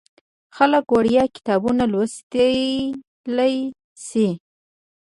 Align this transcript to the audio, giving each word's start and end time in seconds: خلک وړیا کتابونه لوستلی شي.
خلک 0.55 0.85
وړیا 0.95 1.23
کتابونه 1.35 1.83
لوستلی 1.91 3.55
شي. 4.07 4.27